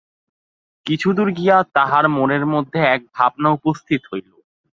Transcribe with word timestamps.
কিছুদূর 0.85 1.29
গিয়া 1.31 1.57
তাহার 1.75 2.05
মনের 2.09 2.43
মধ্যে 2.45 2.79
এক 2.95 3.01
ভাবনা 3.13 3.49
উপস্থিত 3.51 4.01
হইল। 4.11 4.29